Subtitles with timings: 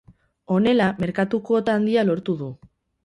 [0.53, 2.53] Honela, merkatu kuota handia lortu du.